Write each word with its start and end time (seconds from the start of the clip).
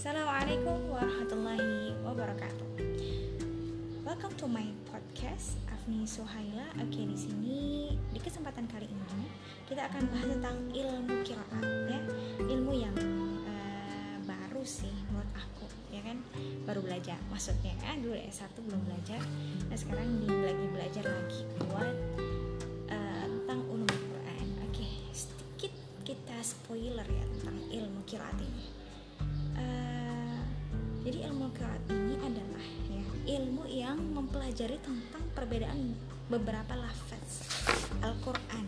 Assalamualaikum 0.00 0.96
warahmatullahi 0.96 1.92
wabarakatuh. 2.00 2.68
Welcome 4.00 4.32
to 4.40 4.48
my 4.48 4.64
podcast 4.88 5.60
Afni 5.68 6.08
Suhaila. 6.08 6.72
Oke, 6.80 7.04
di 7.04 7.12
sini 7.12 7.92
di 8.08 8.16
kesempatan 8.16 8.64
kali 8.64 8.88
ini 8.88 9.28
kita 9.68 9.92
akan 9.92 10.08
bahas 10.08 10.24
tentang 10.32 10.56
ilmu 10.72 11.20
kiraat 11.20 11.92
ya, 11.92 12.00
ilmu 12.48 12.72
yang 12.80 12.96
uh, 13.44 14.16
baru 14.24 14.64
sih 14.64 14.88
menurut 15.12 15.28
aku 15.36 15.68
ya 15.92 16.00
kan 16.00 16.16
baru 16.64 16.80
belajar 16.80 17.20
maksudnya 17.28 17.76
ya 17.84 17.92
dulu 18.00 18.16
S1 18.16 18.56
belum 18.56 18.80
belajar 18.88 19.20
nah 19.68 19.76
sekarang 19.76 20.22
lagi 20.24 20.66
belajar 20.80 21.04
lagi 21.04 21.44
mempelajari 34.50 34.82
tentang 34.82 35.22
perbedaan 35.30 35.94
beberapa 36.26 36.74
lafaz 36.74 37.46
Al-Quran 38.02 38.66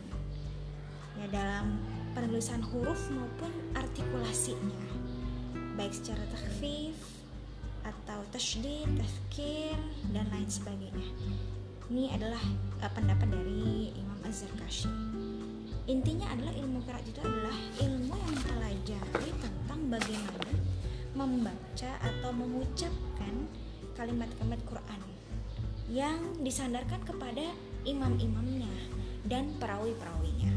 ya 1.18 1.26
dalam 1.26 1.74
penulisan 2.14 2.62
huruf 2.62 3.10
maupun 3.10 3.50
artikulasinya 3.74 4.78
baik 5.74 5.90
secara 5.90 6.22
takhfif 6.30 6.94
atau 7.82 8.22
tasydid, 8.30 8.94
tafkir 8.94 9.74
dan 10.14 10.30
lain 10.30 10.46
sebagainya. 10.46 11.02
Ini 11.90 12.14
adalah 12.14 12.46
uh, 12.78 12.90
pendapat 12.94 13.34
dari 13.34 13.90
Imam 13.98 14.22
Az-Zarkashi. 14.22 14.86
Intinya 15.90 16.30
adalah 16.30 16.54
ilmu 16.62 16.78
qiraat 16.86 17.10
itu 17.10 17.18
adalah 17.26 17.58
ilmu 17.82 18.14
yang 18.22 18.30
mempelajari 18.38 19.30
tentang 19.34 19.80
bagaimana 19.90 20.46
membaca 21.18 21.90
atau 22.06 22.30
mengucapkan 22.30 23.34
kalimat-kalimat 23.98 24.62
Quran 24.62 25.21
yang 25.92 26.40
disandarkan 26.40 27.04
kepada 27.04 27.52
imam-imamnya 27.84 28.72
dan 29.28 29.52
perawi-perawinya. 29.60 30.48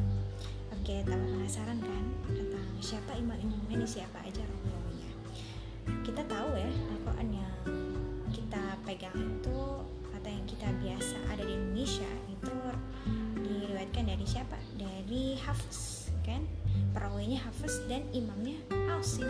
Oke, 0.72 1.03
tambah 1.03 1.27
penasaran 1.27 1.75
kan 1.83 2.03
tentang 2.31 2.64
siapa 2.80 3.19
imam-imamnya 3.19 3.83
ini 3.83 3.83
siapa 3.83 4.23
aja 4.23 4.39
rawi-rawinya? 4.39 5.11
Kita 6.08 6.23
tahu 6.23 6.55
ya 6.55 6.72
Al-Quran 6.72 7.30
yang 7.36 7.55
kita 8.31 8.80
pegang 8.88 9.19
itu 9.19 9.59
atau 10.16 10.30
yang 10.31 10.47
kita 10.47 10.72
biasa 10.80 11.19
ada 11.27 11.44
di 11.44 11.52
Indonesia 11.52 12.11
itu 12.31 12.55
diriwayatkan 13.44 14.08
dari 14.08 14.23
siapa? 14.23 14.55
Dari 14.80 15.36
Hafiz 15.44 16.16
kan? 16.23 16.47
Perawinya 16.95 17.44
Hafiz 17.44 17.83
dan 17.92 18.08
imamnya 18.16 18.55
Asim. 18.95 19.27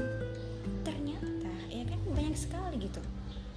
Ternyata 0.86 1.50
ya 1.74 1.82
kan 1.90 1.98
banyak 2.14 2.38
sekali 2.38 2.78
gitu 2.78 3.02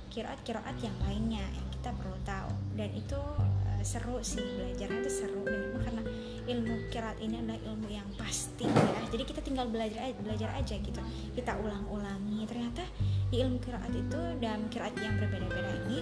kiraat-kiraat 0.09 0.81
yang 0.81 0.97
lainnya 1.05 1.45
yang 1.53 1.68
kita 1.79 1.95
perlu 1.95 2.19
tahu. 2.27 2.51
Dan 2.75 2.91
itu 2.91 3.19
uh, 3.19 3.83
seru 3.87 4.19
sih 4.21 4.43
belajarnya 4.43 4.98
itu 5.07 5.12
seru 5.12 5.47
dan 5.47 5.61
itu 5.71 5.79
karena 5.79 6.03
ilmu 6.48 6.75
kiraat 6.91 7.19
ini 7.23 7.34
adalah 7.39 7.61
ilmu 7.71 7.89
yang 7.89 8.09
pasti 8.19 8.67
ya. 8.67 9.03
Jadi 9.15 9.23
kita 9.23 9.41
tinggal 9.47 9.71
belajar 9.71 10.11
belajar 10.19 10.51
aja 10.59 10.75
gitu. 10.75 11.01
Kita 11.39 11.55
ulang-ulangi. 11.62 12.45
Ternyata 12.51 12.83
di 13.31 13.39
ilmu 13.39 13.62
kiraat 13.62 13.95
itu 13.95 14.21
dan 14.43 14.67
kiraat 14.67 14.95
yang 14.99 15.15
berbeda-beda 15.23 15.73
ini 15.87 16.01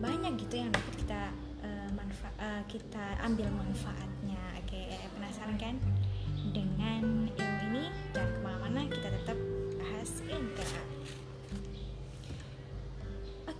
banyak 0.00 0.32
gitu 0.46 0.54
yang 0.64 0.70
dapat 0.72 0.94
kita 0.96 1.22
uh, 1.64 1.88
manfaat 1.96 2.34
uh, 2.36 2.62
kita 2.68 3.04
ambil 3.24 3.48
manfaatnya. 3.56 4.42
Oke 4.60 4.92
penasaran 5.16 5.56
kan? 5.56 5.74
Dengan 6.52 7.28
ilmu 7.36 7.56
ini 7.72 7.84
jangan 8.12 8.32
ke 8.32 8.40
mana-mana 8.44 8.80
kita 8.88 9.08
tetap 9.12 9.38
bahas 9.80 10.10
ilmu 10.28 10.50
kiraat 10.56 10.88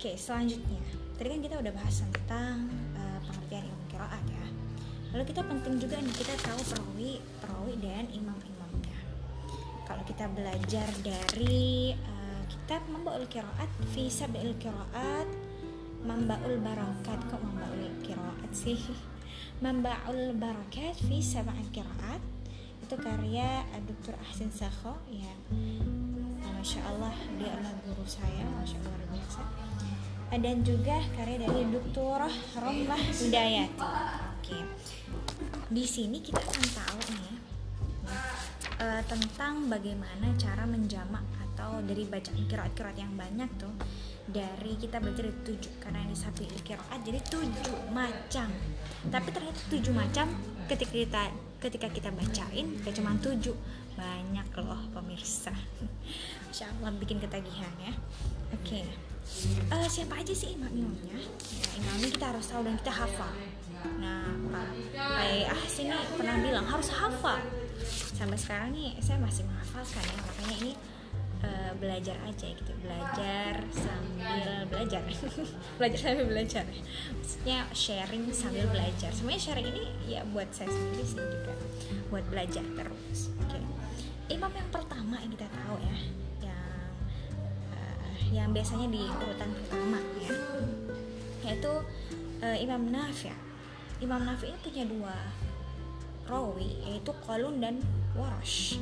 Oke, 0.01 0.17
selanjutnya. 0.17 1.00
Tadi 1.21 1.37
kan 1.37 1.41
kita 1.45 1.61
udah 1.61 1.73
bahas 1.77 2.01
tentang 2.01 2.65
uh, 2.97 3.19
pengertian 3.29 3.69
ilmu 3.69 3.85
qiraat 3.93 4.25
ya. 4.25 4.45
Lalu 5.13 5.23
kita 5.29 5.45
penting 5.45 5.77
juga 5.77 6.01
nih 6.01 6.15
kita 6.17 6.33
tahu 6.41 6.57
perawi, 6.65 7.21
perawi 7.37 7.73
dan 7.77 8.09
imam-imamnya. 8.09 8.99
Kalau 9.85 10.01
kita 10.09 10.25
belajar 10.33 10.89
dari 11.05 11.93
uh, 11.93 12.41
kitab 12.49 12.81
Mambaul 12.89 13.29
Qiraat 13.29 13.69
fi 13.93 14.09
Sab'il 14.09 14.57
Qiraat 14.57 15.29
Mambaul 16.01 16.57
Barakat 16.57 17.21
kok 17.29 17.37
Mambaul 17.37 18.01
Qiraat 18.01 18.49
sih? 18.57 18.81
Mambaul 19.61 20.33
Barakat 20.41 20.97
fi 21.05 21.21
Sab'il 21.21 21.69
Qiraat 21.69 22.21
itu 22.81 22.97
karya 22.97 23.61
Dr. 23.85 24.17
Ahsin 24.25 24.49
Sakho 24.49 24.97
ya. 25.13 25.37
Masya 26.57 26.81
Allah 26.81 27.13
dia 27.37 27.53
adalah 27.53 27.77
guru 27.85 28.09
saya, 28.09 28.41
Masya 28.57 28.81
Allah 28.81 29.05
luar 29.05 29.21
biasa 29.21 29.41
dan 30.31 30.63
juga 30.63 30.95
karya 31.19 31.43
dari 31.43 31.67
Dr. 31.67 32.23
Romlah 32.55 33.03
Hidayati. 33.11 33.83
Oke. 34.39 34.59
Di 35.67 35.83
sini 35.83 36.23
kita 36.23 36.39
akan 36.39 36.67
tahu 36.71 36.99
nih 37.11 37.23
ya, 37.27 37.37
tentang 39.11 39.67
bagaimana 39.67 40.31
cara 40.39 40.63
menjamak 40.63 41.23
atau 41.51 41.83
dari 41.83 42.07
bacaan 42.07 42.47
kiraat-kiraat 42.47 42.95
yang 42.95 43.11
banyak 43.19 43.47
tuh 43.59 43.75
dari 44.31 44.79
kita 44.79 45.03
belajar 45.03 45.27
dari 45.27 45.37
tujuh 45.43 45.73
karena 45.83 45.99
ini 46.07 46.15
satu 46.15 46.47
kiraat 46.63 46.99
jadi 47.03 47.19
tujuh 47.27 47.91
macam 47.91 48.47
tapi 49.11 49.29
ternyata 49.29 49.59
tujuh 49.67 49.91
macam 49.91 50.31
ketika 50.71 50.93
kita 50.93 51.23
ketika 51.59 51.87
kita 51.91 52.09
bacain 52.15 52.79
gak 52.81 52.95
cuma 52.95 53.13
tujuh 53.19 53.53
banyak 53.99 54.47
loh 54.63 54.81
pemirsa 54.95 55.51
Insya 56.49 56.71
Allah 56.79 56.95
bikin 56.95 57.19
ketagihan 57.19 57.73
ya 57.81 57.93
oke 58.55 58.63
okay 58.63 59.10
uh, 59.71 59.87
siapa 59.87 60.19
aja 60.21 60.33
sih 60.33 60.53
imam-imamnya 60.53 61.17
ya, 61.17 61.69
imamnya 61.79 62.09
kita 62.13 62.25
harus 62.35 62.45
tahu 62.49 62.61
dan 62.65 62.75
kita 62.77 62.93
hafal. 62.93 63.31
Nah 63.97 64.29
Pak 64.53 64.69
kayak 64.93 65.53
ah 65.53 65.63
sini 65.65 65.95
pernah 66.13 66.35
bilang 66.37 66.65
harus 66.67 66.89
hafal. 66.93 67.39
Sampai 68.13 68.37
sekarang 68.37 68.69
nih 68.75 68.93
saya 69.01 69.17
masih 69.17 69.47
menghafalkan 69.49 70.03
ya. 70.05 70.17
Makanya 70.21 70.55
ini 70.61 70.73
uh, 71.41 71.71
belajar 71.81 72.17
aja 72.21 72.47
gitu. 72.53 72.71
Belajar 72.85 73.53
sambil 73.73 74.69
belajar. 74.69 75.01
Belajar 75.81 75.97
sambil 75.97 76.25
belajar. 76.29 76.65
Maksudnya 77.17 77.57
sharing 77.73 78.23
sambil 78.29 78.65
belajar. 78.69 79.09
Semuanya 79.09 79.41
sharing 79.41 79.67
ini 79.73 79.85
ya 80.05 80.21
buat 80.29 80.53
saya 80.53 80.69
sendiri 80.69 81.05
sih 81.05 81.17
juga. 81.17 81.53
Buat 82.13 82.25
belajar 82.29 82.61
terus. 82.77 83.33
Oke. 83.41 83.57
Okay. 83.57 83.63
imam 84.31 84.53
yang 84.55 84.69
pertama 84.71 85.19
yang 85.19 85.31
kita 85.35 85.43
tahu 85.51 85.75
ya 85.83 85.97
yang 88.31 88.55
biasanya 88.55 88.87
di 88.87 89.03
urutan 89.07 89.49
pertama 89.51 89.99
ya. 90.23 90.31
Yaitu 91.45 91.73
uh, 92.41 92.57
Imam 92.57 92.87
Nafi' 92.87 93.35
Imam 94.01 94.23
Nafi' 94.23 94.49
ini 94.49 94.59
punya 94.63 94.83
dua 94.87 95.15
rawi 96.25 96.79
yaitu 96.87 97.11
Qalun 97.27 97.59
dan 97.59 97.83
Warash. 98.15 98.79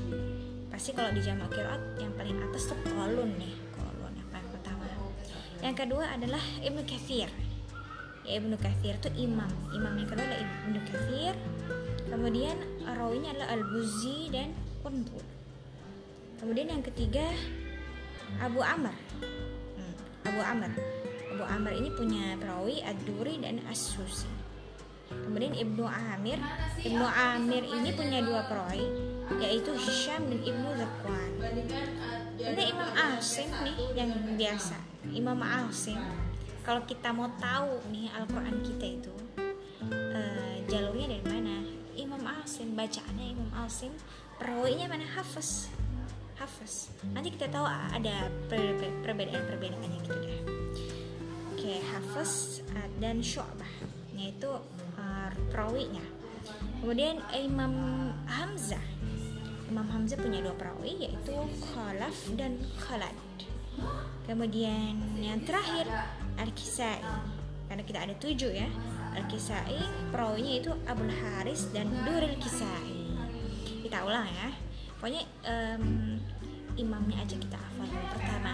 Pasti 0.70 0.94
kalau 0.94 1.10
di 1.12 1.20
jamak 1.20 1.50
kirat 1.50 1.82
yang 1.98 2.14
paling 2.14 2.38
atas 2.40 2.70
tuh 2.70 2.78
Qalun 2.86 3.36
nih 3.36 3.54
Qalun 3.74 4.14
yang 4.14 4.30
paling 4.30 4.50
pertama. 4.54 4.86
Yang 5.60 5.76
kedua 5.76 6.06
adalah 6.16 6.44
Ibnu 6.62 6.82
Kathir 6.88 7.28
ya 8.30 8.38
Ibnu 8.38 8.56
Kathir 8.62 8.94
itu 9.02 9.10
imam. 9.26 9.50
Imam 9.74 9.94
yang 9.98 10.06
kedua 10.06 10.24
adalah 10.30 10.42
Ibnu 10.46 10.80
Kathir 10.86 11.34
kemudian 12.10 12.58
rawinya 12.86 13.30
adalah 13.34 13.50
Al-Buzi 13.58 14.30
dan 14.30 14.54
Quntul 14.86 15.26
kemudian 16.38 16.70
yang 16.70 16.84
ketiga 16.86 17.26
Abu 18.38 18.62
Amr 18.62 18.94
Abu 20.30 20.42
Amr. 20.46 20.72
Abu 21.34 21.44
Amr 21.44 21.72
ini 21.74 21.90
punya 21.90 22.38
perawi 22.38 22.86
Ad-Duri 22.86 23.42
dan 23.42 23.66
As-Susi. 23.66 24.30
Kemudian 25.10 25.58
Ibnu 25.58 25.90
Amir. 25.90 26.38
Ibnu 26.86 27.06
Amir 27.06 27.66
ini 27.66 27.90
punya 27.98 28.22
dua 28.22 28.46
perawi 28.46 28.86
yaitu 29.42 29.74
Hisham 29.74 30.30
dan 30.30 30.40
Ibnu 30.42 30.70
Zakwan. 30.78 31.32
Ini 32.38 32.64
Imam 32.70 32.92
Asim 32.94 33.50
nih 33.66 33.78
yang 33.98 34.12
biasa. 34.38 34.78
Imam 35.10 35.42
Asim 35.42 35.98
kalau 36.70 36.86
kita 36.86 37.10
mau 37.10 37.26
tahu 37.42 37.82
nih 37.90 38.14
Al-Quran 38.14 38.62
kita 38.62 38.86
itu 38.86 39.16
uh, 39.90 40.56
jalurnya 40.70 41.18
dari 41.18 41.26
mana 41.26 41.66
Imam 41.98 42.22
Asim 42.38 42.78
bacaannya 42.78 43.34
Imam 43.34 43.50
Asim 43.66 43.90
perawinya 44.38 44.86
mana? 44.92 45.08
Hafiz 45.10 45.72
Hafiz 46.40 46.88
nanti 47.12 47.36
kita 47.36 47.52
tahu 47.52 47.68
ada 47.68 48.32
perbedaan-perbedaannya 48.48 50.00
gitu 50.08 50.16
deh. 50.24 50.40
Oke 51.52 51.84
Hafiz 51.84 52.64
uh, 52.72 52.88
dan 53.04 53.20
Syu'bah 53.20 53.68
yaitu 54.16 54.48
uh, 54.96 55.30
perawinya. 55.52 56.04
Kemudian 56.80 57.20
Imam 57.36 57.76
Hamzah. 58.24 58.80
Imam 59.68 59.84
Hamzah 59.92 60.16
punya 60.16 60.40
dua 60.40 60.56
perawi 60.56 61.12
yaitu 61.12 61.36
Khalaf 61.76 62.16
dan 62.40 62.56
Khalad. 62.80 63.14
Kemudian 64.24 64.96
yang 65.20 65.44
terakhir 65.44 65.92
Al-Kisai. 66.40 67.04
Karena 67.68 67.84
kita 67.84 68.00
ada 68.02 68.16
tujuh 68.16 68.50
ya 68.56 68.72
Al-Kisai 69.14 69.78
perawinya 70.10 70.54
itu 70.56 70.72
Abul 70.88 71.12
Haris 71.12 71.68
dan 71.76 71.92
Duril 72.08 72.40
Kisai. 72.40 73.12
Kita 73.84 74.08
ulang 74.08 74.26
ya 74.26 74.69
pokoknya 75.00 75.24
um, 75.48 76.20
imamnya 76.76 77.24
aja 77.24 77.40
kita 77.40 77.56
hafal 77.56 77.88
pertama. 78.12 78.54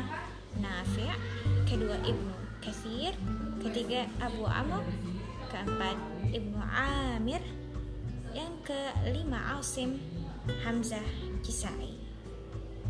Nafi' 0.55 1.11
kedua 1.67 1.99
Ibnu 1.99 2.35
Katsir 2.63 3.11
ketiga 3.59 4.07
Abu 4.23 4.47
Amr 4.47 4.87
keempat 5.51 5.99
Ibnu 6.31 6.55
Amir 6.63 7.43
yang 8.31 8.55
kelima 8.63 9.59
Asim 9.59 9.99
Hamzah 10.63 11.03
Kisai. 11.43 11.99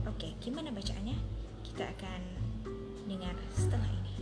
Oke 0.06 0.38
gimana 0.38 0.70
bacaannya? 0.70 1.18
Kita 1.66 1.90
akan 1.90 2.22
dengar 3.10 3.34
setelah 3.58 3.90
ini. 3.90 4.16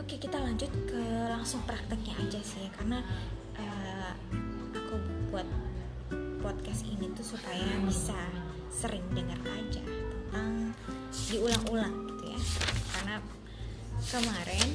Oke 0.00 0.16
kita 0.16 0.40
lanjut 0.40 0.72
ke 0.88 1.02
langsung 1.28 1.60
prakteknya 1.68 2.16
aja 2.24 2.40
sih 2.40 2.64
ya 2.64 2.70
karena 2.72 3.04
uh, 3.60 4.12
buat 5.30 5.46
podcast 6.42 6.82
ini 6.90 7.06
tuh 7.14 7.22
supaya 7.22 7.70
bisa 7.86 8.18
sering 8.66 9.06
dengar 9.14 9.38
aja 9.46 9.78
tentang 9.78 10.74
diulang-ulang 11.30 11.94
gitu 12.10 12.34
ya. 12.34 12.40
Karena 12.90 13.16
kemarin 14.02 14.68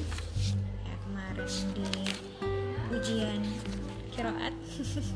ya 0.88 0.94
kemarin 1.04 1.48
di 1.76 1.88
ujian 2.88 3.40
kiroat 4.16 4.54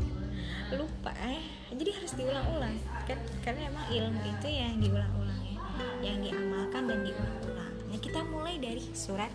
lupa 0.79 1.13
eh 1.25 1.41
jadi 1.73 1.91
harus 1.97 2.13
diulang-ulang. 2.21 2.77
Kan 3.09 3.19
karena 3.41 3.73
emang 3.73 3.87
ilmu 3.89 4.21
itu 4.21 4.49
yang 4.53 4.77
diulang-ulang 4.77 5.41
ya 5.41 5.57
yang 6.05 6.21
diamalkan 6.21 6.85
dan 6.85 7.01
diulang-ulang. 7.01 7.73
Nah 7.89 7.97
kita 7.97 8.21
mulai 8.29 8.61
dari 8.61 8.85
surat 8.93 9.33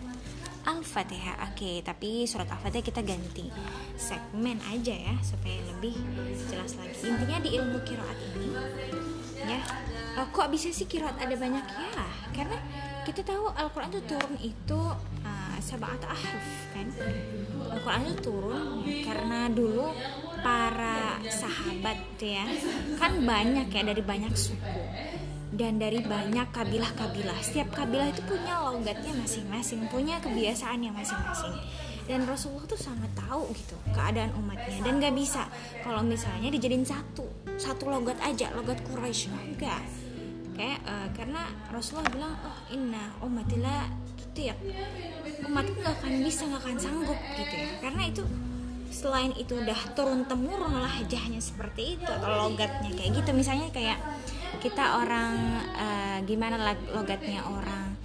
Al-Fatihah. 0.65 1.49
Oke, 1.51 1.79
tapi 1.85 2.25
surat 2.25 2.49
Al-Fatihah 2.49 2.85
kita 2.85 3.01
ganti 3.05 3.47
segmen 3.95 4.57
aja 4.65 4.93
ya 4.93 5.15
supaya 5.21 5.61
lebih 5.73 5.95
jelas 6.49 6.75
lagi. 6.75 6.97
Intinya 7.05 7.37
di 7.41 7.49
ilmu 7.55 7.77
kiroat 7.85 8.17
ini 8.33 8.49
ya. 9.45 9.61
Oh, 10.15 10.27
kok 10.31 10.47
bisa 10.47 10.71
sih 10.71 10.87
kiroat 10.87 11.15
ada 11.19 11.35
banyak 11.35 11.65
ya? 11.65 12.07
Karena 12.31 12.57
kita 13.05 13.21
tahu 13.21 13.51
Al-Qur'an 13.53 13.91
itu 13.93 14.01
turun 14.09 14.35
itu 14.41 14.81
uh, 15.21 15.57
sabat 15.61 16.01
ahruf 16.01 16.47
kan. 16.73 16.87
Al-Qur'an 17.69 18.01
itu 18.09 18.17
turun 18.25 18.81
karena 19.05 19.51
dulu 19.51 19.93
para 20.45 21.17
sahabat 21.25 21.97
ya 22.21 22.45
kan 23.01 23.17
banyak 23.25 23.65
ya 23.73 23.81
dari 23.81 24.01
banyak 24.05 24.33
suku 24.37 24.81
dan 25.53 25.77
dari 25.77 26.01
banyak 26.01 26.49
kabilah-kabilah. 26.49 27.37
Setiap 27.43 27.69
kabilah 27.75 28.09
itu 28.09 28.21
punya 28.25 28.57
logatnya 28.65 29.13
masing-masing, 29.13 29.85
punya 29.91 30.17
kebiasaan 30.23 30.81
yang 30.81 30.95
masing-masing. 30.97 31.53
Dan 32.05 32.29
Rasulullah 32.29 32.69
tuh 32.69 32.77
sangat 32.77 33.09
tahu 33.17 33.49
gitu 33.57 33.73
keadaan 33.89 34.29
umatnya. 34.37 34.77
Dan 34.85 35.01
gak 35.01 35.17
bisa 35.17 35.49
kalau 35.81 36.05
misalnya 36.05 36.53
dijadiin 36.53 36.85
satu 36.85 37.25
satu 37.57 37.89
logat 37.89 38.21
aja 38.21 38.53
logat 38.53 38.77
Quraisy. 38.85 39.33
Enggak 39.33 39.81
kayak 40.55 40.79
uh, 40.87 41.09
karena 41.11 41.51
Rasulullah 41.67 42.07
bilang 42.15 42.33
oh 42.47 42.57
inna 42.71 43.11
umatila 43.19 43.91
tiap 44.31 44.55
umatku 45.43 45.75
gak 45.83 45.99
akan 45.99 46.13
bisa 46.23 46.47
gak 46.47 46.61
akan 46.61 46.77
sanggup 46.77 47.19
gitu 47.41 47.55
ya. 47.57 47.69
Karena 47.81 48.03
itu 48.05 48.23
selain 48.89 49.31
itu 49.35 49.57
udah 49.57 49.95
turun 49.97 50.25
temurun 50.25 50.81
lahjahnya 50.81 51.41
seperti 51.41 51.99
itu 51.99 52.09
atau 52.09 52.49
logatnya 52.49 52.91
kayak 52.93 53.11
gitu. 53.21 53.29
Misalnya 53.35 53.69
kayak 53.69 53.99
kita 54.63 55.03
orang 55.03 55.61
uh, 55.75 56.17
gimana 56.23 56.55
logatnya 56.93 57.43
orang 57.45 57.97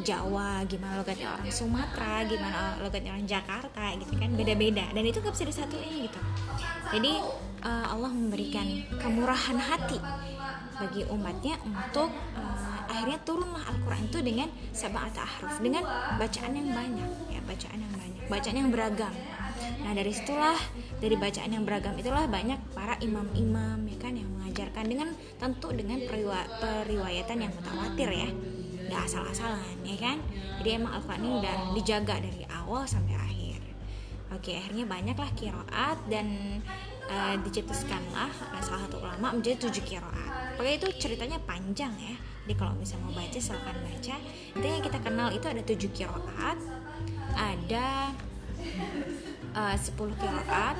Jawa, 0.00 0.64
gimana 0.64 0.96
logatnya 0.96 1.28
orang 1.28 1.52
Sumatera, 1.52 2.24
gimana 2.24 2.80
logatnya 2.80 3.12
orang 3.12 3.28
Jakarta 3.28 3.92
gitu 4.00 4.16
kan 4.16 4.32
beda-beda. 4.32 4.88
Dan 4.96 5.04
itu 5.04 5.20
gak 5.20 5.36
bisa 5.36 5.44
disatuin 5.44 6.08
gitu. 6.08 6.20
Jadi 6.96 7.20
uh, 7.60 7.86
Allah 7.92 8.08
memberikan 8.08 8.64
kemurahan 8.96 9.60
hati 9.60 10.00
bagi 10.80 11.04
umatnya 11.12 11.60
untuk 11.60 12.08
uh, 12.32 12.88
akhirnya 12.88 13.20
turunlah 13.20 13.60
Al-Quran 13.68 14.02
itu 14.08 14.18
dengan 14.24 14.48
sab'at 14.72 15.12
ahruf 15.20 15.60
dengan 15.60 15.84
bacaan 16.16 16.56
yang 16.56 16.72
banyak 16.72 17.08
ya 17.28 17.40
bacaan 17.44 17.78
yang 17.84 17.92
banyak 17.92 18.24
bacaan 18.32 18.56
yang 18.56 18.70
beragam 18.72 19.12
nah 19.80 19.92
dari 19.96 20.12
situlah 20.12 20.58
dari 21.00 21.16
bacaan 21.16 21.50
yang 21.50 21.64
beragam 21.64 21.96
itulah 21.96 22.28
banyak 22.28 22.60
para 22.76 23.00
imam-imam 23.00 23.80
ya 23.88 23.96
kan 23.96 24.12
yang 24.12 24.28
mengajarkan 24.28 24.84
dengan 24.86 25.08
tentu 25.40 25.72
dengan 25.72 25.98
periwayatan 26.60 27.36
yang 27.40 27.52
mutawatir 27.54 28.10
ya. 28.12 28.28
Nggak 28.90 29.02
asal-asalan 29.06 29.78
ya 29.86 29.96
kan? 29.96 30.18
Jadi 30.60 30.68
emang 30.76 30.92
Al-Quran 30.98 31.22
ini 31.22 31.32
udah 31.40 31.54
dijaga 31.78 32.14
dari 32.18 32.42
awal 32.50 32.84
sampai 32.84 33.14
akhir. 33.16 33.60
Oke 34.34 34.58
akhirnya 34.58 34.84
banyaklah 34.86 35.30
kiroat 35.38 35.98
dan 36.10 36.58
uh, 37.10 37.34
dicetuskanlah 37.42 38.30
oleh 38.30 38.62
salah 38.62 38.82
satu 38.86 39.02
ulama 39.02 39.34
menjadi 39.34 39.70
tujuh 39.70 39.82
kiroat. 39.86 40.58
Pokoknya 40.58 40.76
itu 40.76 40.88
ceritanya 41.00 41.38
panjang 41.42 41.94
ya. 41.98 42.14
Jadi 42.44 42.54
kalau 42.58 42.74
misalnya 42.74 43.06
mau 43.06 43.14
baca 43.14 43.38
silahkan 43.38 43.76
baca. 43.78 44.16
Intinya 44.58 44.74
yang 44.74 44.86
kita 44.86 44.98
kenal 45.00 45.28
itu 45.30 45.46
ada 45.46 45.62
tujuh 45.62 45.90
kiroat. 45.94 46.58
Ada 47.38 48.12
uh, 49.54 49.76
10 49.76 49.94
kiroat 49.96 50.76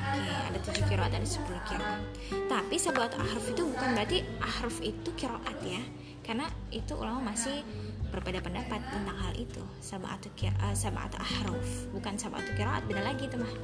Oke, 0.00 0.26
ada 0.26 0.58
tujuh 0.64 0.84
kiroat, 0.90 1.12
ada 1.12 1.28
10 1.28 1.68
kiroat. 1.68 2.02
Tapi 2.50 2.76
sebuah 2.80 3.14
ahruf 3.20 3.46
itu 3.52 3.62
bukan 3.62 3.88
berarti 3.94 4.18
ahruf 4.42 4.80
itu 4.82 5.10
kiroat 5.14 5.58
ya. 5.62 5.78
Karena 6.24 6.48
itu 6.72 6.96
ulama 6.98 7.30
masih 7.30 7.62
berbeda 8.10 8.42
pendapat 8.42 8.80
tentang 8.90 9.14
hal 9.14 9.32
itu. 9.38 9.62
Sabatu 9.78 10.32
kira, 10.34 10.56
uh, 10.66 10.74
sabatu 10.74 11.14
ahruf, 11.20 11.86
bukan 11.94 12.18
sabatu 12.18 12.50
kiroat, 12.58 12.82
beda 12.90 13.06
lagi 13.06 13.28
itu 13.28 13.36
mah. 13.38 13.54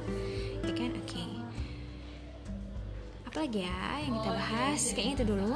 Ya 0.63 0.71
kan? 0.71 0.91
Oke. 0.95 1.09
Okay. 1.09 1.31
Apalagi 3.27 3.59
ya 3.67 3.79
yang 4.07 4.13
kita 4.21 4.31
bahas? 4.31 4.81
Kayaknya 4.95 5.13
itu 5.19 5.25
dulu. 5.27 5.51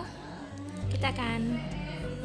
Kita 0.91 1.07
akan 1.15 1.41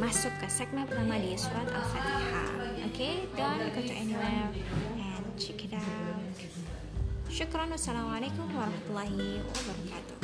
masuk 0.00 0.32
ke 0.43 0.46
segmen 0.50 0.90
pertama 0.90 1.22
di 1.22 1.38
surat 1.38 1.70
Al-Fatihah. 1.70 2.50
Oke, 2.82 2.90
okay? 2.90 3.14
don't 3.38 3.70
go 3.70 3.81
to 3.84 3.94
anywhere 3.94 5.06
check 5.36 5.64
it 5.64 5.74
out. 5.76 5.84
Syukran 7.28 7.68
wassalamualaikum 7.68 8.48
warahmatullahi 8.56 9.44
wabarakatuh 9.44 10.16